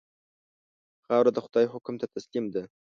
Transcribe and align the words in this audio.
خاوره 1.05 1.31
د 1.33 1.37
خدای 1.45 1.65
حکم 1.73 1.95
ته 2.01 2.05
تسلیم 2.15 2.45
ده. 2.53 2.63